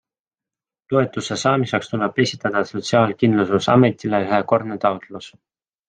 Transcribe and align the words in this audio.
Toetuse 0.93 1.37
saamiseks 1.41 1.91
tuleb 1.93 2.19
esitada 2.25 2.65
sotsiaalkindlustusametile 2.73 4.27
ühekordne 4.29 4.85
taotlus. 4.87 5.27